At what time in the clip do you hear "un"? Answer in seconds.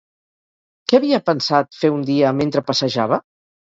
2.01-2.11